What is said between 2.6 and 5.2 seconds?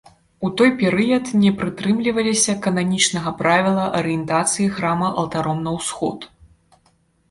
кананічнага правіла арыентацыі храма